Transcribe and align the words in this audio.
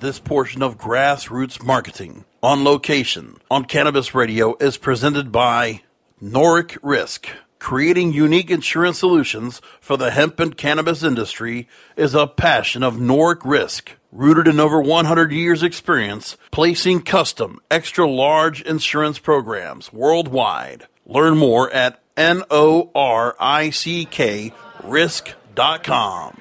This 0.00 0.18
portion 0.18 0.62
of 0.62 0.78
Grassroots 0.78 1.62
Marketing 1.62 2.24
on 2.42 2.64
location 2.64 3.36
on 3.50 3.66
Cannabis 3.66 4.14
Radio 4.14 4.56
is 4.58 4.78
presented 4.78 5.30
by 5.30 5.82
Noric 6.22 6.78
Risk. 6.82 7.28
Creating 7.58 8.10
unique 8.10 8.50
insurance 8.50 8.98
solutions 8.98 9.60
for 9.78 9.98
the 9.98 10.10
hemp 10.10 10.40
and 10.40 10.56
cannabis 10.56 11.02
industry 11.02 11.68
is 11.98 12.14
a 12.14 12.26
passion 12.26 12.82
of 12.82 12.94
Noric 12.94 13.44
Risk. 13.44 13.90
Rooted 14.10 14.48
in 14.48 14.58
over 14.58 14.80
100 14.80 15.32
years' 15.32 15.62
experience, 15.62 16.38
placing 16.50 17.02
custom, 17.02 17.60
extra 17.70 18.08
large 18.08 18.62
insurance 18.62 19.18
programs 19.18 19.92
worldwide. 19.92 20.86
Learn 21.04 21.36
more 21.36 21.70
at 21.72 22.00
N 22.16 22.42
O 22.50 22.90
R 22.94 23.36
I 23.38 23.68
C 23.68 24.06
K 24.06 24.54
risk.com. 24.82 26.38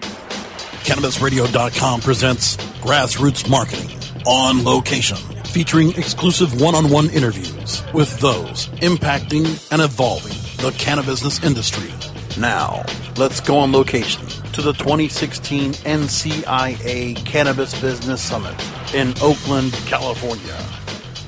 CannabisRadio.com 0.90 2.02
presents 2.02 2.58
Grassroots 2.82 3.48
Marketing 3.48 3.96
on 4.26 4.64
location, 4.64 5.18
featuring 5.46 5.92
exclusive 5.92 6.60
one 6.60 6.74
on 6.74 6.90
one 6.90 7.12
interviews 7.12 7.84
with 7.94 8.20
those 8.20 8.70
impacting 8.80 9.46
and 9.72 9.84
evolving 9.84 10.34
the 10.66 10.76
cannabis 10.80 11.44
industry. 11.44 11.94
Now, 12.40 12.84
let's 13.18 13.40
go 13.40 13.60
on 13.60 13.72
location 13.72 14.26
to 14.54 14.64
the 14.64 14.74
2016 14.74 15.74
NCIA 15.74 17.24
Cannabis 17.24 17.80
Business 17.80 18.24
Summit 18.24 18.60
in 18.92 19.14
Oakland, 19.22 19.74
California. 19.86 20.58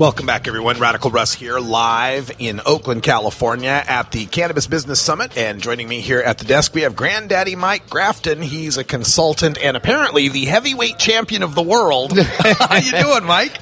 Welcome 0.02 0.26
back, 0.26 0.48
everyone. 0.48 0.80
Radical 0.80 1.12
Russ 1.12 1.32
here, 1.32 1.60
live 1.60 2.32
in 2.40 2.60
Oakland, 2.66 3.04
California 3.04 3.84
at 3.88 4.10
the 4.10 4.26
Cannabis 4.26 4.66
Business 4.66 5.00
Summit. 5.00 5.38
And 5.38 5.62
joining 5.62 5.88
me 5.88 6.02
here 6.02 6.22
at 6.22 6.40
the 6.40 6.46
desk, 6.46 6.74
we 6.74 6.82
have 6.82 6.96
Granddaddy 6.96 7.56
Mike 7.56 7.88
Grafton. 7.88 8.42
He's 8.42 8.78
a 8.78 8.84
consultant 8.84 9.60
and 9.64 9.78
apparently 9.78 10.28
the 10.28 10.46
heavyweight 10.46 10.98
champion 10.98 11.44
of 11.44 11.54
the 11.54 11.62
world. 11.62 12.18
How 12.18 12.78
you 12.78 12.92
doing, 12.94 13.26
Mike? 13.26 13.56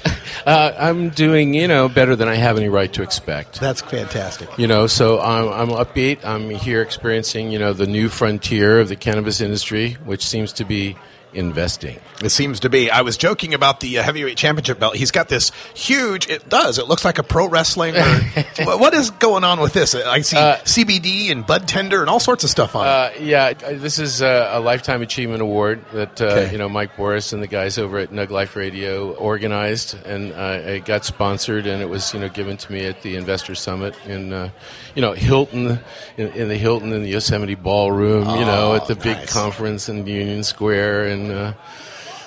Uh, 0.46 0.72
I'm 0.78 1.10
doing, 1.10 1.52
you 1.52 1.68
know, 1.68 1.90
better 1.90 2.16
than 2.16 2.28
I 2.28 2.36
have 2.36 2.56
any 2.56 2.70
right 2.70 2.90
to 2.94 3.02
expect. 3.02 3.60
That's 3.60 3.82
fantastic. 3.82 4.48
You 4.56 4.66
know, 4.66 4.86
so 4.86 5.20
I'm, 5.20 5.48
I'm 5.52 5.68
upbeat. 5.76 6.24
I'm 6.24 6.48
here 6.48 6.80
experiencing, 6.80 7.52
you 7.52 7.58
know, 7.58 7.74
the 7.74 7.86
new 7.86 8.08
frontier 8.08 8.80
of 8.80 8.88
the 8.88 8.96
cannabis 8.96 9.42
industry, 9.42 9.98
which 10.06 10.26
seems 10.26 10.54
to 10.54 10.64
be 10.64 10.96
investing. 11.34 12.00
It 12.22 12.30
seems 12.30 12.60
to 12.60 12.68
be. 12.68 12.90
I 12.90 13.00
was 13.00 13.16
joking 13.16 13.54
about 13.54 13.80
the 13.80 13.98
uh, 13.98 14.02
heavyweight 14.02 14.36
championship 14.36 14.78
belt. 14.78 14.94
He's 14.96 15.10
got 15.10 15.28
this 15.28 15.52
huge. 15.74 16.28
It 16.28 16.48
does. 16.50 16.78
It 16.78 16.86
looks 16.86 17.04
like 17.04 17.18
a 17.18 17.22
pro 17.22 17.48
wrestling. 17.48 17.96
Or, 17.96 18.04
what- 18.64 18.90
is 18.94 19.10
going 19.10 19.44
on 19.44 19.60
with 19.60 19.72
this? 19.72 19.94
I 19.94 20.20
see 20.20 20.36
Uh, 20.36 20.56
CBD 20.64 21.30
and 21.30 21.46
bud 21.46 21.66
tender 21.68 22.00
and 22.00 22.10
all 22.10 22.20
sorts 22.20 22.44
of 22.44 22.50
stuff 22.50 22.74
on 22.76 22.86
it. 22.86 22.90
Uh, 22.90 23.10
yeah, 23.20 23.52
uh, 23.64 23.70
this 23.74 23.98
is 23.98 24.20
uh, 24.20 24.50
a 24.52 24.60
lifetime 24.60 25.00
achievement 25.00 25.40
award 25.42 25.82
that 25.92 26.20
uh, 26.20 26.24
Okay. 26.26 26.52
you 26.52 26.58
know 26.58 26.68
Mike 26.68 26.96
Boris 26.96 27.32
and 27.32 27.42
the 27.42 27.46
guys 27.46 27.78
over 27.78 27.98
at 27.98 28.10
Nug 28.10 28.30
Life 28.30 28.56
Radio 28.56 29.12
organized, 29.14 29.94
and 30.04 30.32
uh, 30.32 30.60
it 30.64 30.84
got 30.84 31.04
sponsored, 31.04 31.66
and 31.66 31.80
it 31.80 31.88
was 31.88 32.12
you 32.12 32.20
know 32.20 32.28
given 32.28 32.56
to 32.58 32.72
me 32.72 32.84
at 32.84 33.00
the 33.02 33.16
Investor 33.16 33.54
Summit 33.54 33.94
in 34.06 34.32
uh, 34.32 34.50
you 34.94 35.00
know 35.02 35.12
Hilton 35.12 35.78
in, 36.18 36.28
in 36.32 36.48
the 36.48 36.56
Hilton 36.58 36.92
in 36.92 37.02
the 37.02 37.08
Yosemite 37.10 37.54
Ballroom, 37.54 38.28
you 38.28 38.44
know 38.44 38.74
at 38.74 38.86
the 38.88 38.96
big 38.96 39.26
conference 39.28 39.88
in 39.88 40.06
Union 40.06 40.42
Square, 40.42 41.06
and 41.06 41.32
uh, 41.32 41.52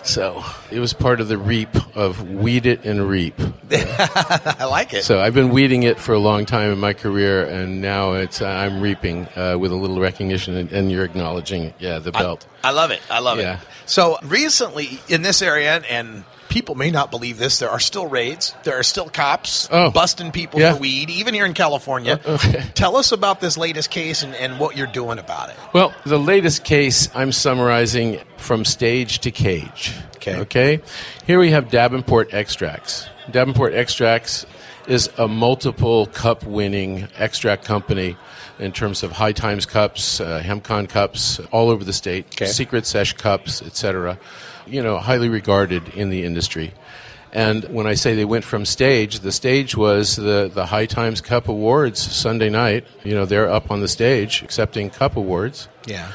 so 0.03 0.43
it 0.71 0.79
was 0.79 0.93
part 0.93 1.19
of 1.21 1.27
the 1.27 1.37
reap 1.37 1.69
of 1.95 2.29
weed 2.29 2.65
it 2.65 2.85
and 2.85 3.07
reap. 3.07 3.35
I 3.71 4.65
like 4.65 4.93
it. 4.93 5.03
So 5.03 5.19
I've 5.19 5.33
been 5.33 5.49
weeding 5.49 5.83
it 5.83 5.99
for 5.99 6.13
a 6.13 6.19
long 6.19 6.45
time 6.45 6.71
in 6.71 6.79
my 6.79 6.93
career, 6.93 7.45
and 7.45 7.81
now 7.81 8.13
it's 8.13 8.41
uh, 8.41 8.47
I'm 8.47 8.81
reaping 8.81 9.27
uh, 9.35 9.57
with 9.59 9.71
a 9.71 9.75
little 9.75 9.99
recognition, 9.99 10.55
and, 10.55 10.71
and 10.71 10.91
you're 10.91 11.05
acknowledging, 11.05 11.73
yeah, 11.79 11.99
the 11.99 12.11
belt. 12.11 12.45
I 12.63 12.71
love 12.71 12.91
it. 12.91 13.01
I 13.09 13.19
love 13.19 13.39
Yeah. 13.39 13.55
it. 13.59 13.67
So 13.85 14.17
recently 14.23 14.99
in 15.09 15.21
this 15.21 15.41
area, 15.41 15.81
and 15.89 16.23
people 16.53 16.75
may 16.75 16.91
not 16.91 17.09
believe 17.09 17.39
this, 17.39 17.57
there 17.57 17.71
are 17.71 17.79
still 17.79 18.05
raids. 18.05 18.53
There 18.63 18.77
are 18.77 18.83
still 18.83 19.09
cops 19.09 19.67
Oh. 19.71 19.89
busting 19.89 20.31
people 20.31 20.59
Yeah. 20.59 20.73
for 20.73 20.79
weed, 20.81 21.09
even 21.09 21.33
here 21.33 21.47
in 21.47 21.53
California. 21.55 22.19
Uh, 22.23 22.37
Tell 22.75 22.95
us 22.95 23.11
about 23.11 23.41
this 23.41 23.57
latest 23.57 23.89
case 23.89 24.21
and, 24.21 24.35
and 24.35 24.59
what 24.59 24.77
you're 24.77 24.85
doing 24.85 25.17
about 25.17 25.49
it. 25.49 25.55
Well, 25.73 25.93
the 26.05 26.19
latest 26.19 26.63
case 26.63 27.09
I'm 27.15 27.31
summarizing 27.31 28.19
from 28.37 28.65
stage 28.65 29.17
to 29.21 29.31
cage. 29.31 29.93
Okay. 30.17 30.35
Okay. 30.41 30.79
Here 31.25 31.39
we 31.39 31.49
have 31.49 31.69
Davenport 31.71 32.33
Extracts. 32.35 33.07
Davenport 33.31 33.73
Extracts 33.73 34.45
is 34.87 35.09
a 35.17 35.27
multiple 35.27 36.05
cup 36.05 36.43
winning 36.43 37.07
extract 37.17 37.65
company 37.65 38.15
in 38.59 38.71
terms 38.71 39.03
of 39.03 39.11
High 39.11 39.31
Times 39.33 39.65
cups, 39.65 40.19
uh, 40.19 40.41
HempCon 40.43 40.87
cups, 40.89 41.39
all 41.51 41.69
over 41.69 41.83
the 41.83 41.93
state, 41.93 42.25
Okay. 42.35 42.45
Secret 42.45 42.85
Sesh 42.85 43.13
cups, 43.13 43.61
etc. 43.61 44.17
You 44.67 44.81
know, 44.83 44.97
highly 44.99 45.29
regarded 45.29 45.89
in 45.89 46.09
the 46.09 46.23
industry. 46.23 46.73
And 47.31 47.63
when 47.65 47.87
I 47.87 47.95
say 47.95 48.13
they 48.15 48.25
went 48.25 48.43
from 48.45 48.63
stage, 48.63 49.21
the 49.21 49.31
stage 49.31 49.75
was 49.75 50.15
the, 50.17 50.51
the 50.53 50.67
High 50.67 50.85
Times 50.85 51.19
Cup 51.19 51.47
Awards 51.47 51.99
Sunday 51.99 52.49
night. 52.49 52.85
You 53.03 53.15
know, 53.15 53.25
they're 53.25 53.49
up 53.49 53.71
on 53.71 53.79
the 53.81 53.87
stage 53.87 54.43
accepting 54.43 54.91
cup 54.91 55.15
awards 55.15 55.67
Yeah. 55.87 56.11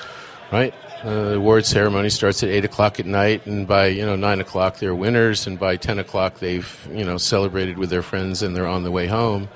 right? 0.52 0.72
Uh, 1.02 1.30
the 1.30 1.34
award 1.36 1.64
ceremony 1.66 2.08
starts 2.10 2.42
at 2.42 2.48
eight 2.48 2.64
o'clock 2.64 2.98
at 2.98 3.06
night, 3.06 3.46
and 3.46 3.68
by 3.68 3.86
you 3.86 4.04
know 4.04 4.16
nine 4.16 4.40
o'clock 4.40 4.78
they're 4.78 4.94
winners, 4.96 5.46
and 5.46 5.56
by 5.58 5.76
ten 5.76 6.00
o'clock 6.00 6.40
they've 6.40 6.88
you 6.92 7.04
know 7.04 7.16
celebrated 7.18 7.78
with 7.78 7.88
their 7.88 8.02
friends, 8.02 8.42
and 8.42 8.54
they're 8.56 8.66
on 8.66 8.82
the 8.82 8.90
way 8.90 9.06
home. 9.06 9.48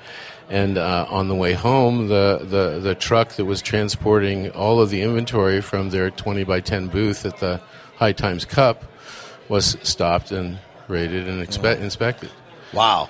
And 0.49 0.77
uh, 0.77 1.07
on 1.09 1.29
the 1.29 1.35
way 1.35 1.53
home, 1.53 2.09
the, 2.09 2.39
the 2.43 2.79
the 2.79 2.95
truck 2.95 3.29
that 3.33 3.45
was 3.45 3.61
transporting 3.61 4.51
all 4.51 4.81
of 4.81 4.89
the 4.89 5.01
inventory 5.01 5.61
from 5.61 5.89
their 5.89 6.09
twenty 6.11 6.43
by 6.43 6.59
ten 6.59 6.87
booth 6.87 7.25
at 7.25 7.37
the 7.39 7.61
High 7.95 8.11
Times 8.11 8.45
Cup 8.45 8.83
was 9.49 9.77
stopped 9.83 10.31
and 10.31 10.59
raided 10.87 11.27
and 11.27 11.45
expe- 11.45 11.79
inspected. 11.79 12.29
Wow. 12.73 13.09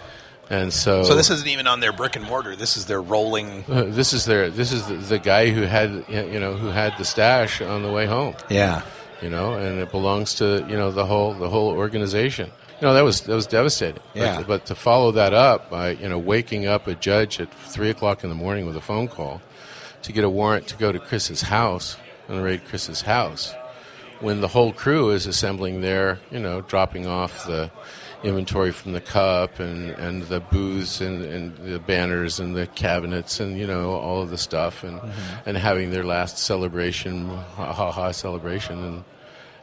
And 0.49 0.72
so, 0.73 1.03
So 1.03 1.16
this 1.16 1.29
isn't 1.29 1.47
even 1.47 1.67
on 1.67 1.79
their 1.79 1.93
brick 1.93 2.16
and 2.16 2.25
mortar. 2.25 2.55
This 2.55 2.77
is 2.77 2.85
their 2.85 3.01
rolling. 3.01 3.63
uh, 3.67 3.85
this 3.88 4.13
is 4.13 4.25
their 4.25 4.49
this 4.49 4.72
is 4.72 4.85
the, 4.88 4.95
the 4.95 5.19
guy 5.19 5.49
who 5.49 5.63
had 5.63 6.05
you 6.07 6.39
know 6.39 6.53
who 6.55 6.67
had 6.67 6.93
the 6.97 7.05
stash 7.05 7.61
on 7.61 7.81
the 7.81 7.91
way 7.91 8.05
home. 8.05 8.35
Yeah. 8.49 8.83
you 9.22 9.29
know, 9.29 9.53
and 9.55 9.79
it 9.79 9.89
belongs 9.89 10.35
to 10.35 10.66
you 10.69 10.75
know 10.77 10.91
the 10.91 11.05
whole 11.05 11.33
the 11.33 11.49
whole 11.49 11.69
organization. 11.69 12.51
You 12.83 12.89
know 12.89 12.95
that 12.95 13.05
was 13.05 13.21
that 13.21 13.34
was 13.34 13.47
devastating. 13.47 14.03
Yeah. 14.13 14.40
But, 14.40 14.47
but 14.47 14.66
to 14.66 14.75
follow 14.75 15.13
that 15.13 15.34
up 15.34 15.69
by 15.69 15.91
you 15.91 16.09
know 16.09 16.19
waking 16.19 16.66
up 16.66 16.85
a 16.85 16.96
judge 16.96 17.40
at 17.40 17.49
three 17.53 17.90
o'clock 17.90 18.25
in 18.25 18.29
the 18.29 18.35
morning 18.35 18.66
with 18.66 18.75
a 18.75 18.81
phone 18.81 19.08
call 19.08 19.41
to 20.02 20.11
get 20.11 20.25
a 20.25 20.29
warrant 20.29 20.67
to 20.67 20.75
go 20.75 20.91
to 20.91 20.99
Chris's 20.99 21.43
house 21.43 21.96
and 22.28 22.43
raid 22.43 22.66
Chris's 22.66 22.99
house, 22.99 23.53
when 24.19 24.41
the 24.41 24.49
whole 24.49 24.73
crew 24.73 25.11
is 25.11 25.28
assembling 25.28 25.79
there, 25.79 26.19
you 26.29 26.40
know, 26.40 26.59
dropping 26.59 27.08
off 27.08 27.47
the 27.47 27.72
inventory 28.22 28.73
from 28.73 28.91
the 28.91 28.99
cup 28.99 29.61
and, 29.61 29.91
and 29.91 30.23
the 30.23 30.41
booths 30.41 30.99
and, 30.99 31.23
and 31.23 31.55
the 31.59 31.79
banners 31.79 32.37
and 32.41 32.53
the 32.53 32.67
cabinets 32.67 33.40
and 33.40 33.58
you 33.58 33.66
know 33.66 33.93
all 33.93 34.22
of 34.22 34.29
the 34.29 34.37
stuff 34.37 34.84
and 34.84 34.99
mm-hmm. 34.99 35.49
and 35.49 35.58
having 35.58 35.91
their 35.91 36.03
last 36.03 36.37
celebration 36.37 37.29
ha 37.29 37.72
ha 37.72 37.91
ha 37.91 38.11
celebration 38.11 38.84
and 38.84 39.03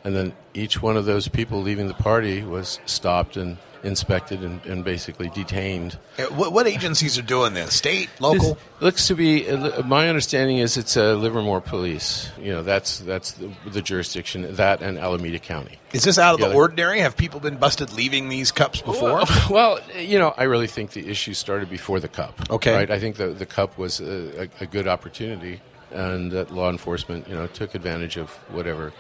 and 0.05 0.15
then 0.17 0.33
each 0.55 0.81
one 0.83 0.97
of 0.97 1.05
those 1.05 1.29
people 1.29 1.61
leaving 1.63 1.89
the 1.89 1.95
party 1.95 2.43
was 2.43 2.81
stopped 2.87 3.37
and 3.37 3.59
inspected 3.83 4.43
and, 4.43 4.63
and 4.67 4.85
basically 4.85 5.31
detained. 5.31 5.99
Uh, 6.19 6.25
What, 6.25 6.53
what 6.53 6.67
agencies 6.67 7.19
are 7.19 7.23
doing 7.23 7.55
this? 7.55 7.75
State, 7.75 8.11
local? 8.21 8.55
This 8.55 8.63
looks 8.81 9.07
to 9.09 9.15
be. 9.15 9.49
uh, 9.49 9.83
My 9.85 10.09
understanding 10.11 10.59
is 10.59 10.77
it's 10.77 10.97
uh, 10.99 11.15
Livermore 11.15 11.63
Police. 11.63 12.31
You 12.39 12.53
know, 12.53 12.63
that's 12.63 12.99
that's 12.99 13.33
the, 13.33 13.51
the 13.71 13.81
jurisdiction. 13.81 14.55
That 14.57 14.83
and 14.83 14.99
Alameda 14.99 15.39
County. 15.39 15.79
Is 15.95 16.05
this 16.05 16.19
out 16.19 16.35
of 16.35 16.41
Yeah, 16.41 16.49
the 16.49 16.55
ordinary? 16.57 17.01
Have 17.01 17.17
people 17.17 17.41
been 17.41 17.57
busted 17.57 17.93
leaving 17.93 18.29
these 18.29 18.53
cups 18.53 18.83
before? 18.83 19.23
Well, 19.51 19.81
you 19.99 20.19
know, 20.19 20.35
I 20.37 20.43
really 20.45 20.67
think 20.69 20.91
the 20.93 21.09
issue 21.09 21.33
started 21.35 21.71
before 21.71 22.01
the 22.01 22.09
cup. 22.09 22.51
Okay. 22.51 22.75
Right. 22.75 22.91
I 22.91 22.99
think 23.01 23.17
the 23.17 23.29
the 23.29 23.47
cup 23.47 23.79
was 23.79 24.01
a, 24.01 24.43
a, 24.43 24.49
a 24.61 24.67
good 24.67 24.87
opportunity, 24.89 25.61
and 25.91 26.31
that 26.33 26.51
law 26.51 26.69
enforcement, 26.71 27.29
you 27.29 27.35
know, 27.35 27.47
took 27.47 27.75
advantage 27.75 28.19
of 28.19 28.29
whatever 28.53 28.93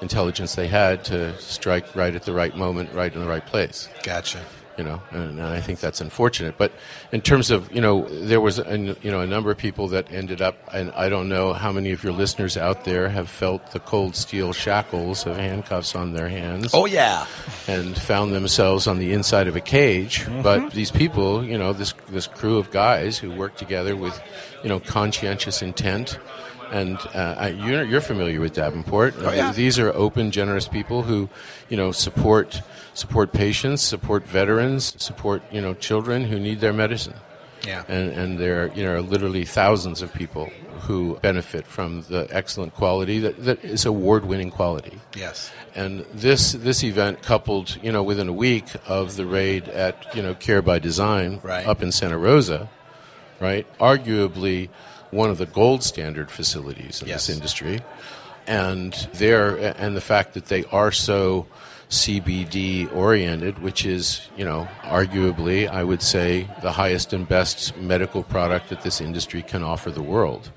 intelligence 0.00 0.54
they 0.54 0.68
had 0.68 1.04
to 1.06 1.36
strike 1.38 1.94
right 1.94 2.14
at 2.14 2.22
the 2.24 2.32
right 2.32 2.56
moment, 2.56 2.92
right 2.92 3.12
in 3.14 3.20
the 3.20 3.26
right 3.28 3.44
place. 3.46 3.88
Gotcha. 4.02 4.40
you 4.78 4.84
know, 4.84 5.02
and, 5.10 5.38
and 5.38 5.42
I 5.42 5.60
think 5.60 5.78
that's 5.80 6.00
unfortunate. 6.00 6.56
But 6.56 6.72
in 7.12 7.20
terms 7.20 7.50
of, 7.50 7.70
you 7.70 7.82
know, 7.82 8.08
there 8.08 8.40
was, 8.40 8.58
a, 8.58 8.78
you 9.02 9.10
know, 9.10 9.20
a 9.20 9.26
number 9.26 9.50
of 9.50 9.58
people 9.58 9.88
that 9.88 10.10
ended 10.10 10.40
up, 10.40 10.56
and 10.72 10.90
I 10.92 11.10
don't 11.10 11.28
know 11.28 11.52
how 11.52 11.70
many 11.70 11.92
of 11.92 12.02
your 12.02 12.14
listeners 12.14 12.56
out 12.56 12.84
there 12.84 13.10
have 13.10 13.28
felt 13.28 13.72
the 13.72 13.80
cold 13.80 14.16
steel 14.16 14.54
shackles 14.54 15.26
of 15.26 15.36
handcuffs 15.36 15.94
on 15.94 16.14
their 16.14 16.30
hands 16.30 16.70
Oh, 16.72 16.86
yeah. 16.86 17.26
and 17.68 17.94
found 17.94 18.32
themselves 18.32 18.86
on 18.86 18.98
the 18.98 19.12
inside 19.12 19.48
of 19.48 19.56
a 19.56 19.60
cage. 19.60 20.20
Mm-hmm. 20.20 20.40
But 20.42 20.70
these 20.70 20.90
people, 20.90 21.44
you 21.44 21.58
know, 21.58 21.74
this 21.74 21.92
this 22.08 22.26
crew 22.26 22.56
of 22.56 22.70
guys 22.70 23.18
who 23.18 23.30
work 23.32 23.56
together 23.56 23.94
with, 23.96 24.18
you 24.62 24.70
know, 24.70 24.80
conscientious 24.80 25.60
intent. 25.60 26.18
And 26.70 26.98
uh, 27.14 27.34
I- 27.38 27.48
you're, 27.48 27.84
you're 27.84 28.00
familiar 28.00 28.40
with 28.40 28.54
Davenport. 28.54 29.14
Oh, 29.18 29.32
yeah. 29.32 29.52
These 29.52 29.78
are 29.78 29.92
open, 29.92 30.30
generous 30.30 30.68
people 30.68 31.02
who, 31.02 31.28
you 31.68 31.76
know, 31.76 31.92
support 31.92 32.62
support 32.94 33.32
patients, 33.32 33.82
support 33.82 34.24
veterans, 34.26 34.94
support 35.02 35.42
you 35.52 35.60
know 35.60 35.74
children 35.74 36.24
who 36.24 36.38
need 36.38 36.60
their 36.60 36.72
medicine. 36.72 37.14
Yeah. 37.66 37.84
And 37.88 38.10
and 38.12 38.38
there 38.38 38.68
you 38.74 38.82
know 38.84 38.94
are 38.94 39.02
literally 39.02 39.44
thousands 39.44 40.00
of 40.02 40.12
people 40.14 40.50
who 40.86 41.18
benefit 41.22 41.66
from 41.66 42.02
the 42.08 42.26
excellent 42.30 42.74
quality 42.74 43.18
that, 43.20 43.44
that 43.44 43.62
is 43.64 43.84
award 43.84 44.24
winning 44.24 44.50
quality. 44.50 44.98
Yes. 45.14 45.50
And 45.74 46.06
this 46.14 46.52
this 46.52 46.82
event, 46.82 47.22
coupled 47.22 47.78
you 47.82 47.92
know 47.92 48.02
within 48.02 48.28
a 48.28 48.32
week 48.32 48.64
of 48.86 49.16
the 49.16 49.26
raid 49.26 49.68
at 49.68 50.14
you 50.16 50.22
know 50.22 50.34
Care 50.34 50.62
by 50.62 50.78
Design 50.78 51.40
Right. 51.42 51.66
up 51.66 51.82
in 51.82 51.92
Santa 51.92 52.16
Rosa, 52.18 52.68
right? 53.40 53.66
Arguably 53.78 54.68
one 55.10 55.30
of 55.30 55.38
the 55.38 55.46
gold 55.46 55.82
standard 55.82 56.30
facilities 56.30 57.02
in 57.02 57.08
Yes. 57.08 57.26
this 57.26 57.36
industry, 57.36 57.80
and 58.46 58.92
there 59.14 59.56
and 59.78 59.96
the 59.96 60.00
fact 60.00 60.34
that 60.34 60.46
they 60.46 60.64
are 60.66 60.92
so 60.92 61.46
CBD 61.88 62.86
oriented, 62.94 63.58
which 63.60 63.84
is 63.84 64.20
you 64.36 64.44
know 64.44 64.68
arguably 64.82 65.68
I 65.68 65.82
would 65.84 66.02
say 66.02 66.48
the 66.62 66.72
highest 66.72 67.12
and 67.12 67.26
best 67.28 67.76
medical 67.76 68.22
product 68.22 68.68
that 68.68 68.82
this 68.82 69.00
industry 69.00 69.42
can 69.42 69.62
offer 69.62 69.90
the 69.90 70.02
world 70.02 70.50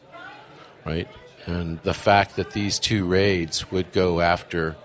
right? 0.86 1.08
And 1.46 1.80
the 1.84 1.94
fact 1.94 2.36
that 2.36 2.52
these 2.52 2.78
two 2.78 3.06
raids 3.06 3.72
would 3.72 3.94
go 3.94 4.20
after, 4.20 4.76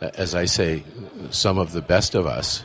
as 0.00 0.34
I 0.34 0.46
say, 0.46 0.82
some 1.30 1.58
of 1.58 1.70
the 1.72 1.80
best 1.80 2.16
of 2.16 2.26
us 2.26 2.64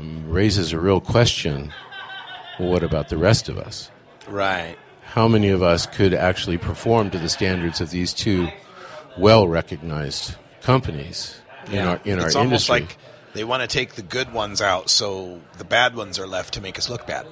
um, 0.00 0.30
raises 0.30 0.72
a 0.72 0.78
real 0.80 1.00
question. 1.00 1.72
Well, 2.58 2.70
what 2.70 2.82
about 2.82 3.10
the 3.10 3.18
rest 3.18 3.48
of 3.50 3.58
us? 3.58 3.90
Right. 4.28 4.76
How 5.06 5.28
many 5.28 5.48
of 5.48 5.62
us 5.62 5.86
could 5.86 6.12
actually 6.14 6.58
perform 6.58 7.10
to 7.10 7.18
the 7.18 7.28
standards 7.28 7.80
of 7.80 7.90
these 7.90 8.12
two 8.12 8.48
well 9.18 9.48
recognized 9.48 10.34
companies 10.62 11.38
in 11.72 11.78
our, 11.78 12.00
in 12.04 12.20
our 12.20 12.26
it's 12.26 12.36
almost 12.36 12.68
industry? 12.68 12.80
like 12.80 12.98
they 13.32 13.44
want 13.44 13.62
to 13.62 13.66
take 13.68 13.94
the 13.94 14.02
good 14.02 14.32
ones 14.32 14.60
out 14.60 14.90
so 14.90 15.40
the 15.58 15.64
bad 15.64 15.94
ones 15.96 16.18
are 16.18 16.26
left 16.26 16.54
to 16.54 16.60
make 16.60 16.78
us 16.78 16.88
look 16.90 17.06
bad. 17.06 17.26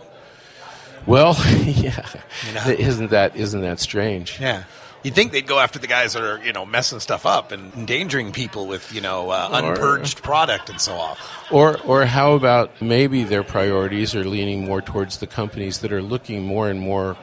well, 1.07 1.37
yeah. 1.65 2.07
You 2.47 2.55
know? 2.55 2.67
Isn't 2.69 3.11
that, 3.11 3.37
isn't 3.37 3.61
that 3.61 3.81
strange? 3.81 4.41
Yeah. 4.41 4.65
You'd 5.03 5.15
think 5.15 5.33
they'd 5.33 5.47
go 5.47 5.59
after 5.59 5.79
the 5.79 5.87
guys 5.87 6.15
that 6.15 6.23
are, 6.23 6.43
you 6.43 6.55
know, 6.55 6.65
messing 6.65 6.99
stuff 6.99 7.27
up 7.27 7.53
and 7.53 7.75
endangering 7.75 8.33
people 8.33 8.67
with, 8.67 8.91
you 8.95 9.03
know, 9.03 9.29
uh, 9.29 9.51
Or- 9.53 9.73
unpurged 9.75 10.23
product 10.23 10.71
and 10.71 10.81
so 10.81 10.95
on. 10.95 11.17
Or, 11.51 11.79
or 11.83 12.07
how 12.07 12.33
about 12.33 12.81
maybe 12.81 13.23
their 13.25 13.43
priorities 13.43 14.15
are 14.15 14.25
leaning 14.25 14.65
more 14.65 14.81
towards 14.81 15.19
the 15.19 15.27
companies 15.27 15.81
that 15.81 15.93
are 15.93 16.01
looking 16.01 16.43
more 16.45 16.71
and 16.71 16.81
more, 16.81 17.19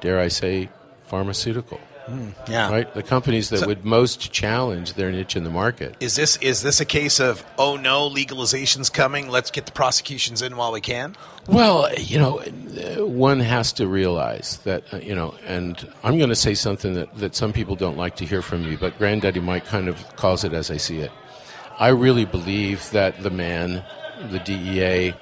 dare 0.00 0.18
I 0.20 0.28
say, 0.28 0.68
pharmaceutical, 1.06 1.80
Yeah. 2.48 2.70
right? 2.70 2.94
The 2.94 3.02
companies 3.02 3.48
that 3.50 3.60
So- 3.60 3.66
would 3.66 3.84
most 3.84 4.32
challenge 4.32 4.94
their 4.94 5.10
niche 5.10 5.36
in 5.36 5.44
the 5.44 5.50
market. 5.50 5.94
Is 6.00 6.14
this 6.16 6.36
is 6.38 6.62
this 6.62 6.80
a 6.80 6.84
case 6.84 7.20
of 7.20 7.44
oh 7.58 7.76
no, 7.76 8.08
legalization's 8.10 8.90
coming? 8.90 9.28
Let's 9.28 9.50
get 9.50 9.66
the 9.66 9.72
prosecutions 9.72 10.42
in 10.42 10.56
while 10.56 10.72
we 10.72 10.80
can. 10.80 11.16
Well, 11.48 11.88
you 11.96 12.18
know, 12.18 12.38
one 13.06 13.40
has 13.40 13.72
to 13.74 13.86
realize 13.86 14.58
that, 14.64 14.82
uh, 14.92 14.96
you 14.98 15.14
know, 15.14 15.34
and 15.46 15.76
I'm 16.02 16.18
going 16.18 16.30
to 16.30 16.36
say 16.36 16.54
something 16.54 16.94
that, 16.94 17.16
that 17.18 17.36
some 17.36 17.52
people 17.52 17.76
don't 17.76 17.96
like 17.96 18.16
to 18.16 18.24
hear 18.24 18.42
from 18.42 18.64
me, 18.68 18.74
but 18.76 18.98
Granddaddy 18.98 19.38
Mike 19.40 19.64
kind 19.66 19.88
of 19.88 20.16
calls 20.16 20.42
it 20.42 20.52
as 20.52 20.70
I 20.72 20.76
see 20.76 20.98
it. 20.98 21.12
I 21.78 21.88
really 21.88 22.24
believe 22.24 22.90
that 22.90 23.22
the 23.22 23.30
man, 23.30 23.84
the 24.30 24.38
DEA, 24.40 25.14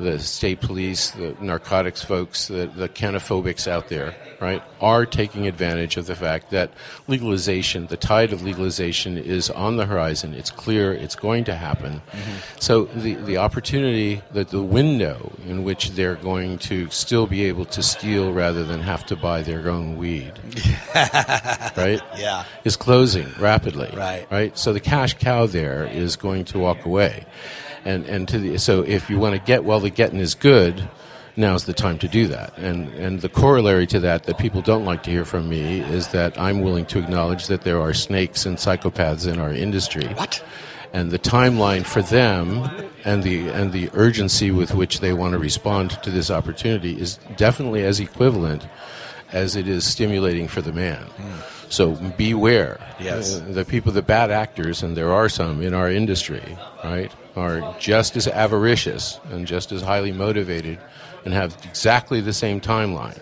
the 0.00 0.18
state 0.18 0.60
police, 0.60 1.10
the 1.10 1.36
narcotics 1.40 2.02
folks, 2.02 2.48
the, 2.48 2.66
the 2.74 2.88
canophobics 2.88 3.68
out 3.68 3.88
there, 3.88 4.14
right, 4.40 4.62
are 4.80 5.04
taking 5.04 5.46
advantage 5.46 5.96
of 5.96 6.06
the 6.06 6.16
fact 6.16 6.50
that 6.50 6.72
legalization, 7.06 7.86
the 7.86 7.96
tide 7.96 8.32
of 8.32 8.42
legalization 8.42 9.18
is 9.18 9.50
on 9.50 9.76
the 9.76 9.86
horizon. 9.86 10.32
It's 10.34 10.50
clear 10.50 10.92
it's 10.92 11.14
going 11.14 11.44
to 11.44 11.54
happen. 11.54 12.00
Mm-hmm. 12.10 12.36
So 12.58 12.84
the, 12.86 13.14
the 13.14 13.36
opportunity, 13.36 14.22
that 14.32 14.48
the 14.48 14.62
window 14.62 15.32
in 15.46 15.64
which 15.64 15.90
they're 15.90 16.16
going 16.16 16.58
to 16.58 16.88
still 16.90 17.26
be 17.26 17.44
able 17.44 17.66
to 17.66 17.82
steal 17.82 18.32
rather 18.32 18.64
than 18.64 18.80
have 18.80 19.04
to 19.06 19.16
buy 19.16 19.42
their 19.42 19.68
own 19.70 19.98
weed, 19.98 20.32
right? 20.94 22.00
Yeah. 22.16 22.44
is 22.64 22.76
closing 22.76 23.28
rapidly. 23.38 23.90
Right. 23.94 24.26
Right. 24.30 24.56
So 24.56 24.72
the 24.72 24.80
cash 24.80 25.14
cow 25.14 25.46
there 25.46 25.84
is 25.84 26.16
going 26.16 26.46
to 26.46 26.58
walk 26.58 26.84
away, 26.84 27.26
and 27.84 28.04
and 28.06 28.28
to 28.28 28.38
the 28.38 28.58
so 28.58 28.82
if 28.82 29.10
you 29.10 29.18
want 29.18 29.34
to 29.34 29.40
get 29.40 29.64
while 29.64 29.80
the 29.80 29.90
getting 29.90 30.20
is 30.20 30.34
good, 30.34 30.88
now's 31.36 31.64
the 31.64 31.72
time 31.72 31.98
to 31.98 32.08
do 32.08 32.26
that. 32.28 32.56
And 32.58 32.88
and 32.94 33.20
the 33.20 33.28
corollary 33.28 33.86
to 33.88 34.00
that 34.00 34.24
that 34.24 34.38
people 34.38 34.62
don't 34.62 34.84
like 34.84 35.02
to 35.04 35.10
hear 35.10 35.24
from 35.24 35.48
me 35.48 35.80
is 35.80 36.08
that 36.08 36.38
I'm 36.38 36.60
willing 36.60 36.86
to 36.86 36.98
acknowledge 36.98 37.46
that 37.48 37.62
there 37.62 37.80
are 37.80 37.94
snakes 37.94 38.46
and 38.46 38.56
psychopaths 38.56 39.30
in 39.30 39.38
our 39.38 39.52
industry. 39.52 40.06
What? 40.06 40.44
And 40.92 41.12
the 41.12 41.20
timeline 41.20 41.86
for 41.86 42.02
them 42.02 42.68
and 43.04 43.22
the 43.22 43.48
and 43.48 43.72
the 43.72 43.90
urgency 43.94 44.50
with 44.50 44.74
which 44.74 45.00
they 45.00 45.12
want 45.12 45.32
to 45.32 45.38
respond 45.38 45.90
to 46.02 46.10
this 46.10 46.30
opportunity 46.30 47.00
is 47.00 47.18
definitely 47.36 47.84
as 47.84 48.00
equivalent 48.00 48.66
as 49.32 49.56
it 49.56 49.68
is 49.68 49.86
stimulating 49.86 50.48
for 50.48 50.60
the 50.60 50.72
man. 50.72 51.06
So 51.68 51.92
beware. 51.92 52.80
Yes. 52.98 53.36
Uh, 53.36 53.44
the 53.48 53.64
people, 53.64 53.92
the 53.92 54.02
bad 54.02 54.30
actors, 54.30 54.82
and 54.82 54.96
there 54.96 55.12
are 55.12 55.28
some 55.28 55.62
in 55.62 55.72
our 55.72 55.88
industry, 55.88 56.42
right, 56.82 57.12
are 57.36 57.74
just 57.78 58.16
as 58.16 58.26
avaricious 58.26 59.20
and 59.30 59.46
just 59.46 59.72
as 59.72 59.82
highly 59.82 60.12
motivated 60.12 60.78
and 61.24 61.34
have 61.34 61.56
exactly 61.64 62.20
the 62.20 62.32
same 62.32 62.60
timeline 62.60 63.18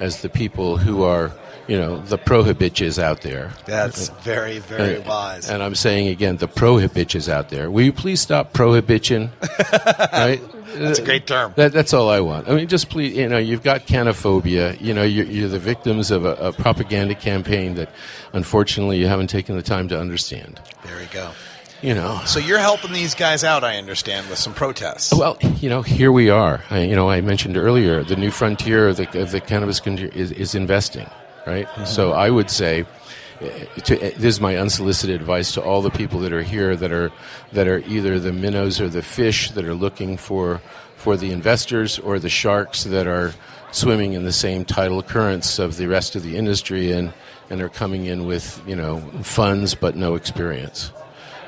as 0.00 0.22
the 0.22 0.28
people 0.28 0.76
who 0.76 1.02
are, 1.02 1.32
you 1.66 1.76
know, 1.76 1.98
the 1.98 2.16
prohibitches 2.18 2.98
out 3.02 3.22
there. 3.22 3.52
That's 3.66 4.08
very 4.22 4.58
very 4.60 4.96
And- 4.96 5.06
wise. 5.06 5.50
And 5.50 5.62
I'm 5.62 5.74
saying 5.74 6.08
again, 6.08 6.36
the 6.36 6.48
prohibitches 6.48 7.28
out 7.28 7.48
there. 7.50 7.70
Will 7.70 7.84
you 7.84 7.92
please 7.92 8.20
stop 8.20 8.52
prohibiting? 8.52 9.30
right? 10.12 10.40
That's 10.74 10.98
a 10.98 11.04
great 11.04 11.26
term. 11.26 11.54
That, 11.56 11.72
that's 11.72 11.92
all 11.94 12.08
I 12.10 12.20
want. 12.20 12.48
I 12.48 12.54
mean, 12.54 12.68
just 12.68 12.90
please, 12.90 13.16
you 13.16 13.28
know, 13.28 13.38
you've 13.38 13.62
got 13.62 13.86
canophobia. 13.86 14.80
You 14.80 14.94
know, 14.94 15.02
you're, 15.02 15.24
you're 15.26 15.48
the 15.48 15.58
victims 15.58 16.10
of 16.10 16.24
a, 16.24 16.34
a 16.34 16.52
propaganda 16.52 17.14
campaign 17.14 17.74
that, 17.76 17.90
unfortunately, 18.32 18.98
you 18.98 19.06
haven't 19.06 19.28
taken 19.28 19.56
the 19.56 19.62
time 19.62 19.88
to 19.88 19.98
understand. 19.98 20.60
There 20.84 21.00
you 21.00 21.08
go. 21.12 21.30
You 21.80 21.94
know. 21.94 22.20
So 22.26 22.40
you're 22.40 22.58
helping 22.58 22.92
these 22.92 23.14
guys 23.14 23.44
out, 23.44 23.62
I 23.62 23.76
understand, 23.76 24.28
with 24.28 24.38
some 24.38 24.52
protests. 24.52 25.14
Well, 25.14 25.38
you 25.60 25.68
know, 25.68 25.82
here 25.82 26.10
we 26.10 26.28
are. 26.28 26.62
I, 26.70 26.82
you 26.82 26.96
know, 26.96 27.08
I 27.08 27.20
mentioned 27.20 27.56
earlier 27.56 28.02
the 28.02 28.16
new 28.16 28.32
frontier 28.32 28.88
of 28.88 28.96
the, 28.96 29.22
of 29.22 29.30
the 29.30 29.40
cannabis 29.40 29.78
con- 29.78 29.98
is, 29.98 30.32
is 30.32 30.56
investing, 30.56 31.08
right? 31.46 31.68
So 31.86 32.12
I 32.12 32.30
would 32.30 32.50
say, 32.50 32.84
uh, 33.40 33.48
to, 33.84 33.96
uh, 33.96 34.10
this 34.16 34.34
is 34.34 34.40
my 34.40 34.56
unsolicited 34.56 35.20
advice 35.20 35.52
to 35.52 35.62
all 35.62 35.80
the 35.80 35.90
people 35.90 36.18
that 36.20 36.32
are 36.32 36.42
here 36.42 36.74
that 36.74 36.90
are 36.90 37.12
that 37.52 37.68
are 37.68 37.78
either 37.86 38.18
the 38.18 38.32
minnows 38.32 38.80
or 38.80 38.88
the 38.88 39.02
fish 39.02 39.52
that 39.52 39.64
are 39.64 39.74
looking 39.74 40.16
for 40.16 40.60
for 40.96 41.16
the 41.16 41.30
investors 41.30 42.00
or 42.00 42.18
the 42.18 42.28
sharks 42.28 42.82
that 42.82 43.06
are 43.06 43.32
swimming 43.70 44.14
in 44.14 44.24
the 44.24 44.32
same 44.32 44.64
tidal 44.64 45.04
currents 45.04 45.60
of 45.60 45.76
the 45.76 45.86
rest 45.86 46.16
of 46.16 46.24
the 46.24 46.36
industry 46.36 46.90
and 46.90 47.12
and 47.48 47.62
are 47.62 47.68
coming 47.68 48.06
in 48.06 48.26
with 48.26 48.60
you 48.66 48.74
know 48.74 48.98
funds 49.22 49.76
but 49.76 49.94
no 49.94 50.16
experience. 50.16 50.90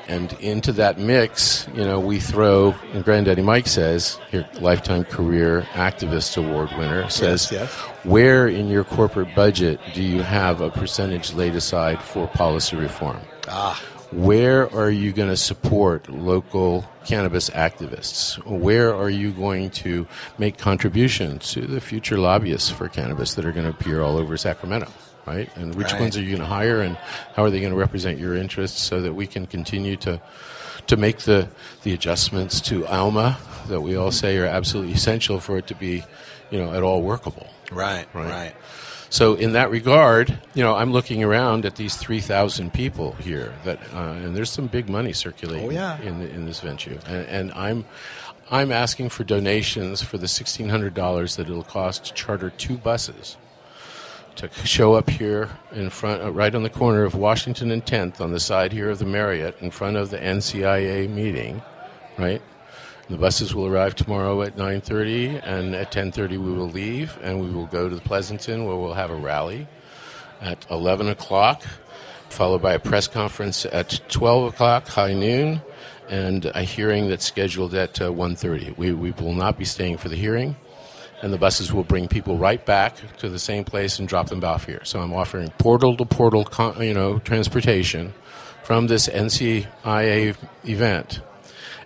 And 0.07 0.33
into 0.33 0.71
that 0.73 0.97
mix, 0.97 1.67
you 1.73 1.83
know, 1.85 1.99
we 1.99 2.19
throw, 2.19 2.75
and 2.93 3.03
Granddaddy 3.03 3.41
Mike 3.41 3.67
says, 3.67 4.19
your 4.31 4.45
Lifetime 4.59 5.03
Career 5.05 5.61
Activist 5.71 6.37
Award 6.37 6.69
winner 6.77 7.09
says, 7.09 7.49
yes. 7.51 7.71
where 8.03 8.47
in 8.47 8.67
your 8.67 8.83
corporate 8.83 9.33
budget 9.35 9.79
do 9.93 10.03
you 10.03 10.21
have 10.21 10.61
a 10.61 10.69
percentage 10.69 11.33
laid 11.33 11.55
aside 11.55 12.01
for 12.01 12.27
policy 12.27 12.75
reform? 12.75 13.19
Ah. 13.47 13.81
where 14.11 14.71
are 14.73 14.91
you 14.91 15.11
going 15.11 15.29
to 15.29 15.37
support 15.37 16.09
local 16.09 16.85
cannabis 17.05 17.49
activists? 17.49 18.37
Where 18.45 18.93
are 18.93 19.09
you 19.09 19.31
going 19.31 19.71
to 19.71 20.07
make 20.37 20.57
contributions 20.57 21.51
to 21.53 21.61
the 21.61 21.81
future 21.81 22.17
lobbyists 22.17 22.69
for 22.69 22.87
cannabis 22.87 23.33
that 23.35 23.45
are 23.45 23.51
going 23.51 23.65
to 23.65 23.71
appear 23.71 24.01
all 24.01 24.17
over 24.17 24.37
Sacramento? 24.37 24.89
Right? 25.25 25.49
And 25.55 25.75
which 25.75 25.91
Right. 25.91 26.01
ones 26.01 26.17
are 26.17 26.21
you 26.21 26.29
going 26.35 26.41
to 26.49 26.53
hire 26.53 26.81
and 26.81 26.97
how 27.35 27.43
are 27.43 27.49
they 27.51 27.59
going 27.59 27.71
to 27.73 27.77
represent 27.77 28.17
your 28.19 28.35
interests 28.35 28.81
so 28.81 29.01
that 29.01 29.13
we 29.13 29.27
can 29.27 29.45
continue 29.45 29.95
to 29.97 30.19
to 30.87 30.97
make 30.97 31.19
the, 31.19 31.47
the 31.83 31.93
adjustments 31.93 32.59
to 32.59 32.85
AUMA 32.87 33.37
that 33.67 33.81
we 33.81 33.95
all 33.95 34.11
say 34.11 34.35
are 34.37 34.47
absolutely 34.47 34.93
essential 34.93 35.39
for 35.39 35.57
it 35.59 35.67
to 35.67 35.75
be, 35.75 36.03
you 36.49 36.57
know, 36.57 36.73
at 36.73 36.81
all 36.81 37.03
workable. 37.03 37.47
Right, 37.71 38.07
Right. 38.13 38.29
right. 38.29 38.55
So 39.11 39.35
in 39.35 39.53
that 39.53 39.69
regard, 39.69 40.39
you 40.55 40.63
know, 40.63 40.73
I'm 40.75 40.91
looking 40.91 41.23
around 41.23 41.65
at 41.65 41.75
these 41.75 41.95
3,000 41.97 42.73
people 42.73 43.11
here 43.19 43.53
that, 43.63 43.79
uh, 43.93 43.97
and 44.23 44.35
there's 44.35 44.49
some 44.49 44.67
big 44.67 44.89
money 44.89 45.13
circulating 45.13 45.67
Oh, 45.67 45.69
yeah. 45.71 46.01
in, 46.01 46.19
the, 46.19 46.29
in 46.29 46.45
this 46.47 46.61
venture, 46.61 46.97
And, 47.05 47.27
and 47.27 47.51
I'm, 47.51 47.85
I'm 48.49 48.71
asking 48.71 49.09
for 49.09 49.23
donations 49.23 50.01
for 50.01 50.17
the 50.17 50.27
$1,600 50.27 51.35
that 51.35 51.47
it'll 51.47 51.61
cost 51.63 52.05
to 52.05 52.13
charter 52.13 52.49
two 52.49 52.77
buses 52.77 53.37
to 54.35 54.49
show 54.65 54.93
up 54.93 55.09
here 55.09 55.49
in 55.71 55.89
front, 55.89 56.21
uh, 56.21 56.31
right 56.31 56.53
on 56.53 56.63
the 56.63 56.69
corner 56.69 57.03
of 57.03 57.15
Washington 57.15 57.71
and 57.71 57.85
10th, 57.85 58.21
on 58.21 58.31
the 58.31 58.39
side 58.39 58.71
here 58.71 58.89
of 58.89 58.99
the 58.99 59.05
Marriott, 59.05 59.55
in 59.61 59.71
front 59.71 59.97
of 59.97 60.09
the 60.09 60.17
NCIA 60.17 61.09
meeting, 61.09 61.61
right? 62.17 62.41
The 63.09 63.17
buses 63.17 63.53
will 63.53 63.67
arrive 63.67 63.95
tomorrow 63.95 64.41
at 64.41 64.55
9:30, 64.55 65.41
and 65.43 65.75
at 65.75 65.91
10:30 65.91 66.37
we 66.37 66.51
will 66.53 66.69
leave, 66.69 67.17
and 67.21 67.41
we 67.41 67.49
will 67.49 67.65
go 67.65 67.89
to 67.89 67.95
the 67.95 68.01
Pleasanton, 68.01 68.65
where 68.65 68.75
we'll 68.75 68.93
have 68.93 69.11
a 69.11 69.15
rally 69.15 69.67
at 70.41 70.65
11 70.71 71.09
o'clock, 71.09 71.63
followed 72.29 72.61
by 72.61 72.73
a 72.73 72.79
press 72.79 73.07
conference 73.07 73.65
at 73.65 73.99
12 74.07 74.53
o'clock, 74.53 74.87
high 74.87 75.13
noon, 75.13 75.61
and 76.09 76.45
a 76.55 76.63
hearing 76.63 77.09
that's 77.09 77.25
scheduled 77.25 77.73
at 77.73 77.99
uh, 78.01 78.09
1:30. 78.11 78.77
We 78.77 78.93
we 78.93 79.11
will 79.11 79.33
not 79.33 79.57
be 79.57 79.65
staying 79.65 79.97
for 79.97 80.09
the 80.09 80.15
hearing 80.15 80.55
and 81.21 81.31
the 81.31 81.37
buses 81.37 81.71
will 81.71 81.83
bring 81.83 82.07
people 82.07 82.37
right 82.37 82.65
back 82.65 82.97
to 83.17 83.29
the 83.29 83.39
same 83.39 83.63
place 83.63 83.99
and 83.99 84.07
drop 84.07 84.29
them 84.29 84.43
off 84.43 84.65
here. 84.65 84.83
So 84.83 84.99
I'm 84.99 85.13
offering 85.13 85.49
portal 85.57 85.95
to 85.97 86.05
portal, 86.05 86.47
you 86.83 86.93
know, 86.93 87.19
transportation 87.19 88.13
from 88.63 88.87
this 88.87 89.07
NCIA 89.07 90.35
event. 90.65 91.21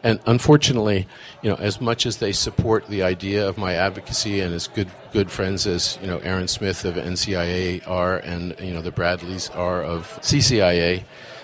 And 0.03 0.19
unfortunately, 0.27 1.07
you 1.41 1.49
know, 1.49 1.55
as 1.55 1.81
much 1.81 2.05
as 2.05 2.17
they 2.17 2.31
support 2.31 2.87
the 2.87 3.03
idea 3.03 3.47
of 3.47 3.57
my 3.57 3.73
advocacy 3.73 4.39
and 4.39 4.53
as 4.53 4.67
good 4.67 4.89
good 5.15 5.31
friends 5.31 5.65
as 5.65 5.98
you 6.01 6.07
know 6.07 6.17
Aaron 6.19 6.48
Smith 6.50 6.84
of 6.84 6.95
NCIA 6.95 7.88
are 7.88 8.17
and 8.17 8.53
you 8.60 8.74
know 8.74 8.81
the 8.81 8.91
Bradleys 8.91 9.50
are 9.51 9.81
of 9.81 10.07
CCIA, 10.22 11.03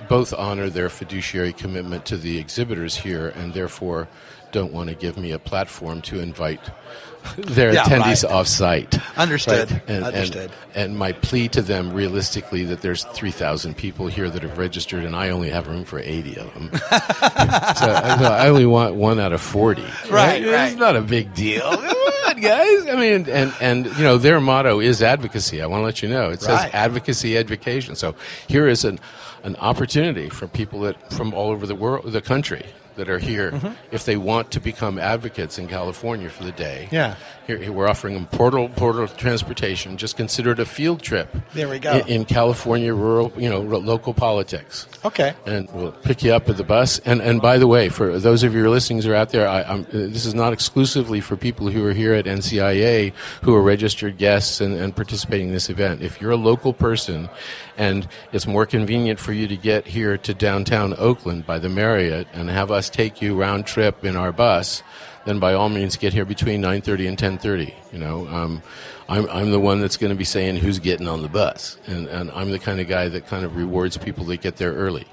both 0.09 0.33
honor 0.33 0.69
their 0.69 0.89
fiduciary 0.89 1.53
commitment 1.53 2.05
to 2.07 2.17
the 2.17 2.37
exhibitors 2.37 2.97
here 2.97 3.29
and 3.29 3.53
therefore 3.53 4.09
don't 4.51 4.73
want 4.73 4.89
to 4.89 4.95
give 4.95 5.15
me 5.17 5.31
a 5.31 5.39
platform 5.39 6.01
to 6.01 6.19
invite 6.19 6.59
their 7.37 7.73
Yeah, 7.73 7.83
attendees 7.85 8.25
right. 8.25 8.33
off 8.33 8.47
site. 8.47 9.17
Understood. 9.17 9.71
And, 9.87 9.97
and- 9.97 10.05
Understood. 10.05 10.51
And, 10.75 10.97
my 10.97 11.11
plea 11.13 11.47
to 11.49 11.61
them, 11.61 11.93
realistically, 11.93 12.65
that 12.65 12.81
there's 12.81 13.03
3,000 13.05 13.75
people 13.77 14.07
here 14.07 14.29
that 14.29 14.41
have 14.43 14.57
registered, 14.57 15.03
and 15.05 15.15
I 15.15 15.29
only 15.29 15.49
have 15.49 15.67
room 15.67 15.83
for 15.85 15.99
80 15.99 16.37
of 16.39 16.53
them. 16.53 16.69
so 16.75 17.87
I, 17.87 18.17
I 18.43 18.47
only 18.49 18.65
want 18.65 18.95
one 18.95 19.19
out 19.19 19.31
of 19.33 19.41
40. 19.41 19.81
Right, 20.09 20.41
It's 20.41 20.51
right. 20.51 20.77
not 20.77 20.95
a 20.95 21.01
big 21.01 21.33
deal. 21.33 21.69
On, 22.29 22.39
guys. 22.41 22.87
I 22.87 22.95
mean, 22.95 23.29
and, 23.29 23.53
and, 23.61 23.85
you 23.97 24.03
know, 24.03 24.17
their 24.17 24.39
motto 24.39 24.79
is 24.79 25.01
advocacy. 25.01 25.61
I 25.61 25.65
want 25.67 25.81
to 25.81 25.85
let 25.85 26.01
you 26.01 26.09
know. 26.09 26.29
It 26.29 26.41
says 26.41 26.49
Right. 26.59 26.73
advocacy 26.73 27.37
education. 27.37 27.95
So 27.95 28.15
here 28.47 28.67
is 28.67 28.83
an, 28.85 28.99
an 29.43 29.55
opportunity 29.57 30.29
for 30.29 30.47
people 30.47 30.81
that 30.81 31.11
from 31.13 31.33
all 31.33 31.49
over 31.51 31.65
the 31.67 31.75
world, 31.75 32.11
the 32.11 32.21
country, 32.21 32.65
that 32.95 33.09
are 33.09 33.19
here, 33.19 33.51
Mm-hmm. 33.51 33.73
if 33.91 34.05
they 34.05 34.17
want 34.17 34.51
to 34.51 34.59
become 34.59 34.97
advocates 34.99 35.57
in 35.57 35.67
California 35.67 36.29
for 36.29 36.43
the 36.43 36.51
day. 36.51 36.87
Yeah. 36.91 37.15
Here, 37.47 37.71
we're 37.71 37.87
offering 37.87 38.13
them 38.13 38.27
portal 38.27 38.69
portal 38.69 39.07
transportation. 39.07 39.97
Just 39.97 40.15
consider 40.15 40.51
it 40.51 40.59
a 40.59 40.65
field 40.65 41.01
trip. 41.01 41.35
There 41.53 41.67
we 41.67 41.79
go. 41.79 41.97
In, 41.97 42.07
in 42.07 42.25
California 42.25 42.93
rural, 42.93 43.31
you 43.37 43.49
know, 43.49 43.61
local 43.61 44.13
politics. 44.13 44.87
Okay. 45.03 45.33
And 45.45 45.69
we'll 45.71 45.91
pick 45.91 46.23
you 46.23 46.33
up 46.33 46.49
at 46.49 46.57
the 46.57 46.63
bus. 46.63 46.99
And 46.99 47.21
and 47.21 47.41
by 47.41 47.57
the 47.57 47.67
way, 47.67 47.89
for 47.89 48.19
those 48.19 48.43
of 48.43 48.53
your 48.53 48.69
listeners 48.69 49.05
who 49.05 49.11
are 49.11 49.15
out 49.15 49.29
there, 49.29 49.47
I, 49.47 49.63
I'm, 49.63 49.81
uh, 49.81 49.85
this 49.91 50.25
is 50.25 50.33
not 50.35 50.53
exclusively 50.53 51.19
for 51.21 51.35
people 51.35 51.69
who 51.69 51.85
are 51.87 51.93
here 51.93 52.13
at 52.13 52.25
NCIA 52.25 53.13
who 53.41 53.53
are 53.55 53.61
registered 53.61 54.17
guests 54.17 54.61
and, 54.61 54.73
and 54.75 54.95
participating 54.95 55.47
in 55.47 55.53
this 55.53 55.69
event. 55.69 56.01
If 56.01 56.21
you're 56.21 56.31
a 56.31 56.37
local 56.37 56.73
person, 56.73 57.29
and 57.77 58.07
it's 58.31 58.45
more 58.47 58.65
convenient 58.65 59.19
for 59.19 59.33
you 59.33 59.47
to 59.47 59.57
get 59.57 59.87
here 59.87 60.17
to 60.17 60.33
downtown 60.33 60.93
Oakland 60.97 61.45
by 61.45 61.57
the 61.59 61.69
Marriott 61.69 62.27
and 62.33 62.49
have 62.49 62.69
us 62.71 62.80
take 62.89 63.21
you 63.21 63.39
round 63.39 63.65
trip 63.65 64.03
in 64.03 64.15
our 64.15 64.31
bus, 64.31 64.83
then 65.25 65.39
by 65.39 65.53
all 65.53 65.69
means 65.69 65.97
get 65.97 66.13
here 66.13 66.25
between 66.25 66.61
9:30 66.61 67.07
and 67.07 67.17
10:30. 67.17 67.73
You 67.91 67.99
know, 67.99 68.27
um, 68.27 68.61
I'm 69.09 69.29
I'm 69.29 69.51
the 69.51 69.59
one 69.59 69.79
that's 69.79 69.97
going 69.97 70.11
to 70.11 70.17
be 70.17 70.23
saying 70.23 70.57
who's 70.57 70.79
getting 70.79 71.07
on 71.07 71.21
the 71.21 71.29
bus, 71.29 71.77
and 71.87 72.07
and 72.07 72.31
I'm 72.31 72.51
the 72.51 72.59
kind 72.59 72.79
of 72.79 72.87
guy 72.87 73.07
that 73.09 73.27
kind 73.27 73.45
of 73.45 73.55
rewards 73.55 73.97
people 73.97 74.25
that 74.25 74.41
get 74.41 74.57
there 74.57 74.73
early. 74.73 75.05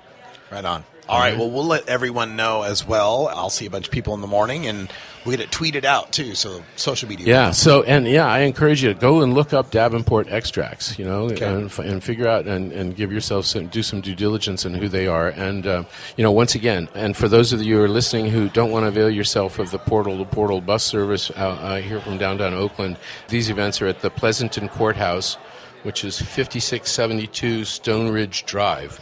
Right 0.50 0.64
on. 0.64 0.84
All 1.08 1.18
right. 1.18 1.38
Well, 1.38 1.50
we'll 1.50 1.64
let 1.64 1.88
everyone 1.88 2.36
know 2.36 2.62
as 2.62 2.86
well. 2.86 3.28
I'll 3.28 3.48
see 3.48 3.64
a 3.64 3.70
bunch 3.70 3.86
of 3.86 3.92
people 3.92 4.12
in 4.14 4.20
the 4.20 4.26
morning, 4.26 4.66
and 4.66 4.92
we'll 5.24 5.34
get 5.36 5.42
it 5.42 5.50
tweeted 5.50 5.84
out 5.84 6.12
too. 6.12 6.34
So 6.34 6.62
social 6.76 7.08
media. 7.08 7.26
Yeah. 7.26 7.50
So 7.52 7.82
and 7.82 8.06
yeah, 8.06 8.26
I 8.26 8.40
encourage 8.40 8.82
you 8.82 8.92
to 8.92 8.98
go 8.98 9.22
and 9.22 9.32
look 9.32 9.54
up 9.54 9.70
Davenport 9.70 10.28
extracts. 10.28 10.98
You 10.98 11.06
know, 11.06 11.30
Okay. 11.30 11.46
and, 11.46 11.76
and 11.78 12.04
figure 12.04 12.28
out 12.28 12.46
and, 12.46 12.72
and 12.72 12.94
give 12.94 13.10
yourself 13.10 13.46
some 13.46 13.68
do 13.68 13.82
some 13.82 14.02
due 14.02 14.14
diligence 14.14 14.66
in 14.66 14.74
who 14.74 14.86
they 14.88 15.06
are. 15.06 15.28
And 15.28 15.66
uh, 15.66 15.84
you 16.18 16.22
know, 16.24 16.30
once 16.32 16.54
again, 16.54 16.90
and 16.94 17.16
for 17.16 17.26
those 17.26 17.54
of 17.54 17.62
you 17.62 17.76
who 17.76 17.82
are 17.84 17.88
listening 17.88 18.28
who 18.30 18.50
don't 18.50 18.70
want 18.70 18.84
to 18.84 18.88
avail 18.88 19.08
yourself 19.08 19.58
of 19.58 19.70
the 19.70 19.78
portal 19.78 20.18
to 20.18 20.24
portal 20.26 20.60
bus 20.60 20.84
service 20.84 21.30
uh, 21.30 21.34
uh, 21.34 21.80
here 21.80 22.00
from 22.00 22.18
downtown 22.18 22.52
Oakland, 22.52 22.98
these 23.28 23.48
events 23.48 23.80
are 23.80 23.86
at 23.86 24.02
the 24.02 24.10
Pleasanton 24.10 24.68
Courthouse, 24.68 25.36
which 25.84 26.04
is 26.04 26.18
5672 26.18 27.62
Stoneridge 27.62 28.44
Drive 28.44 29.00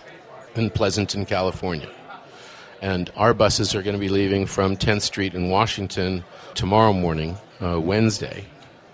in 0.54 0.70
Pleasanton, 0.70 1.26
California. 1.26 1.90
And 2.86 3.10
our 3.16 3.34
buses 3.34 3.74
are 3.74 3.82
going 3.82 3.96
to 3.96 4.00
be 4.00 4.08
leaving 4.08 4.46
from 4.46 4.76
10th 4.76 5.02
Street 5.02 5.34
in 5.34 5.50
Washington 5.50 6.22
tomorrow 6.54 6.92
morning, 6.92 7.36
uh, 7.60 7.80
Wednesday, 7.80 8.44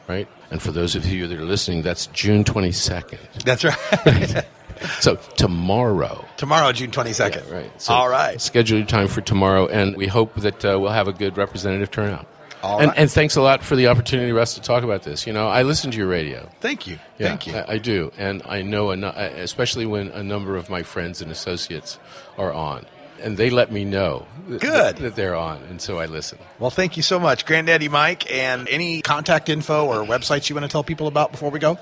right? 0.08 0.26
And 0.50 0.62
for 0.62 0.72
those 0.72 0.96
of 0.96 1.04
you 1.04 1.26
that 1.26 1.38
are 1.38 1.44
listening, 1.44 1.82
that's 1.82 2.06
June 2.06 2.42
22nd. 2.42 3.44
That's 3.44 3.64
right. 3.64 4.46
So 4.98 5.14
tomorrow. 5.36 6.24
Tomorrow, 6.38 6.72
June 6.72 6.90
twenty 6.90 7.12
second. 7.12 7.48
Right. 7.48 7.70
So 7.80 7.94
All 7.94 8.08
right. 8.08 8.40
Schedule 8.40 8.78
your 8.78 8.86
time 8.86 9.06
for 9.06 9.20
tomorrow, 9.20 9.68
and 9.68 9.96
we 9.96 10.08
hope 10.08 10.34
that 10.40 10.64
uh, 10.64 10.76
we'll 10.80 10.90
have 10.90 11.06
a 11.06 11.12
good 11.12 11.36
representative 11.36 11.92
turnout. 11.92 12.26
All 12.64 12.80
and, 12.80 12.88
right. 12.88 12.98
and 12.98 13.08
thanks 13.08 13.36
a 13.36 13.42
lot 13.42 13.62
for 13.62 13.76
the 13.76 13.86
opportunity, 13.86 14.32
Russ, 14.32 14.54
to 14.54 14.60
talk 14.60 14.82
about 14.82 15.04
this. 15.04 15.24
You 15.24 15.34
know, 15.34 15.46
I 15.46 15.62
listen 15.62 15.92
to 15.92 15.98
your 15.98 16.08
radio. 16.08 16.50
Thank 16.60 16.88
you. 16.88 16.98
Yeah, 17.16 17.28
Thank 17.28 17.46
you. 17.46 17.54
I, 17.54 17.74
I 17.74 17.78
do, 17.78 18.10
and 18.18 18.42
I 18.44 18.62
know, 18.62 18.90
especially 18.90 19.86
when 19.86 20.08
a 20.08 20.22
number 20.24 20.56
of 20.56 20.68
my 20.68 20.82
friends 20.82 21.22
and 21.22 21.30
associates 21.30 22.00
are 22.36 22.52
on, 22.52 22.84
and 23.22 23.36
they 23.36 23.50
let 23.50 23.70
me 23.72 23.84
know 23.84 24.26
th- 24.48 24.60
Good. 24.60 24.96
that 24.96 25.16
they're 25.16 25.34
on, 25.34 25.62
and 25.70 25.80
so 25.80 25.98
I 25.98 26.06
listen. 26.06 26.38
well, 26.58 26.70
thank 26.70 26.96
you 26.96 27.02
so 27.02 27.18
much, 27.20 27.46
Granddaddy 27.46 27.88
Mike. 27.88 28.30
And 28.32 28.68
any 28.68 29.02
contact 29.02 29.48
info 29.48 29.86
or 29.86 30.04
websites 30.04 30.48
you 30.48 30.54
want 30.56 30.64
to 30.64 30.70
tell 30.70 30.84
people 30.84 31.06
about 31.06 31.30
before 31.32 31.50
we 31.50 31.58
go? 31.58 31.78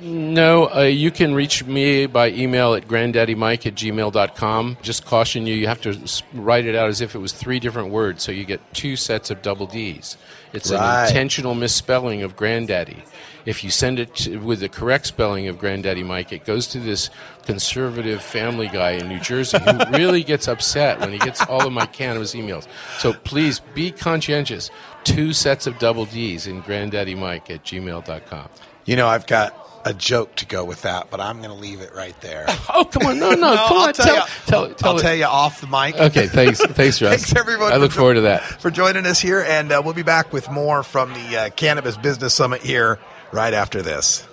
No, 0.00 0.68
uh, 0.74 0.82
you 0.82 1.10
can 1.10 1.34
reach 1.34 1.64
me 1.64 2.06
by 2.06 2.30
email 2.30 2.74
at 2.74 2.86
granddaddymike 2.86 3.66
at 3.66 3.74
gmail.com. 3.74 4.76
Just 4.82 5.04
caution 5.06 5.46
you, 5.46 5.54
you 5.54 5.66
have 5.68 5.80
to 5.82 5.98
write 6.34 6.66
it 6.66 6.74
out 6.74 6.88
as 6.88 7.00
if 7.00 7.14
it 7.14 7.18
was 7.18 7.32
three 7.32 7.58
different 7.60 7.90
words, 7.90 8.22
so 8.22 8.30
you 8.32 8.44
get 8.44 8.60
two 8.74 8.96
sets 8.96 9.30
of 9.30 9.42
double 9.42 9.66
D's. 9.66 10.16
It's 10.52 10.70
Right. 10.70 11.02
an 11.04 11.08
intentional 11.08 11.54
misspelling 11.54 12.22
of 12.22 12.36
granddaddy. 12.36 13.02
If 13.46 13.62
you 13.62 13.70
send 13.70 13.98
it 14.00 14.14
to, 14.16 14.38
with 14.38 14.58
the 14.60 14.68
correct 14.68 15.06
spelling 15.06 15.46
of 15.46 15.56
Granddaddy 15.58 16.02
Mike, 16.02 16.32
it 16.32 16.44
goes 16.44 16.66
to 16.68 16.80
this 16.80 17.10
conservative 17.44 18.20
family 18.20 18.66
guy 18.66 18.92
in 18.92 19.08
New 19.08 19.20
Jersey 19.20 19.58
who 19.58 19.78
really 19.96 20.24
gets 20.24 20.48
upset 20.48 20.98
when 20.98 21.12
he 21.12 21.18
gets 21.18 21.40
all 21.46 21.64
of 21.64 21.72
my 21.72 21.86
cannabis 21.86 22.34
emails. 22.34 22.66
So 22.98 23.12
please 23.12 23.60
be 23.74 23.92
conscientious. 23.92 24.68
Two 25.04 25.32
sets 25.32 25.68
of 25.68 25.78
double 25.78 26.06
D's 26.06 26.48
in 26.48 26.60
granddaddymike 26.62 27.48
at 27.48 27.62
gmail.com. 27.64 28.48
You 28.84 28.96
know, 28.96 29.06
I've 29.06 29.28
got 29.28 29.54
a 29.86 29.94
joke 29.94 30.34
to 30.36 30.44
go 30.46 30.64
with 30.64 30.82
that, 30.82 31.10
but 31.10 31.20
I'm 31.20 31.38
going 31.38 31.48
to 31.50 31.56
leave 31.56 31.80
it 31.80 31.94
right 31.94 32.18
there. 32.20 32.44
Oh, 32.68 32.84
come 32.84 33.06
on. 33.06 33.18
No, 33.18 33.30
no, 33.30 33.36
No, 33.40 33.56
come 33.56 33.76
I'll 33.78 33.86
on. 33.88 33.92
tell 33.94 34.04
Tell, 34.06 34.16
you. 34.16 34.22
tell, 34.46 34.74
tell, 34.74 34.90
I'll 34.90 34.98
it. 34.98 35.02
tell 35.02 35.14
you 35.14 35.24
off 35.24 35.60
the 35.62 35.66
mic. 35.68 35.94
Okay, 35.98 36.26
thanks. 36.26 36.60
Thanks, 36.66 37.00
Russ. 37.00 37.14
Thanks, 37.24 37.34
everyone. 37.36 37.72
I 37.72 37.76
look 37.76 37.92
for- 37.92 38.00
forward 38.00 38.14
to 38.14 38.20
that. 38.22 38.42
For 38.60 38.70
joining 38.70 39.06
us 39.06 39.18
here, 39.20 39.40
and 39.40 39.72
uh, 39.72 39.80
we'll 39.84 39.94
be 39.94 40.02
back 40.02 40.32
with 40.32 40.50
more 40.50 40.82
from 40.82 41.14
the 41.14 41.36
uh, 41.38 41.50
Cannabis 41.50 41.96
Business 41.96 42.34
Summit 42.34 42.60
here 42.62 42.98
right 43.32 43.54
after 43.54 43.80
this. 43.80 44.26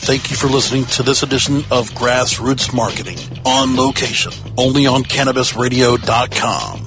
Thank 0.00 0.30
you 0.30 0.36
for 0.36 0.46
listening 0.46 0.84
to 0.86 1.02
this 1.02 1.22
edition 1.22 1.56
of 1.70 1.90
Grassroots 1.90 2.72
Marketing 2.72 3.18
on 3.44 3.76
location, 3.76 4.32
only 4.56 4.86
on 4.86 5.02
CannabisRadio.com. 5.04 6.86